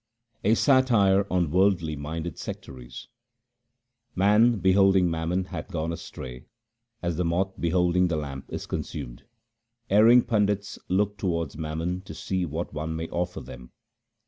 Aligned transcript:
A 0.43 0.55
satire 0.55 1.27
on 1.29 1.51
worldly 1.51 1.95
minded 1.95 2.39
sectaries:— 2.39 3.07
Man 4.15 4.57
beholding 4.57 5.11
mammon 5.11 5.43
hath 5.43 5.67
gone 5.69 5.93
astray, 5.93 6.47
as 7.03 7.17
the 7.17 7.23
moth 7.23 7.53
beholding 7.61 8.07
the 8.07 8.15
lamp 8.17 8.45
is 8.51 8.65
consumed. 8.65 9.25
Erring 9.91 10.23
pandits 10.23 10.79
look 10.89 11.19
towards 11.19 11.55
mammon 11.55 12.01
to 12.01 12.15
see 12.15 12.47
what 12.47 12.73
one 12.73 12.95
may 12.95 13.09
offer 13.09 13.41
them. 13.41 13.73